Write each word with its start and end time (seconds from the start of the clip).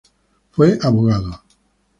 Fue 0.49 0.79
abogado. 0.81 1.43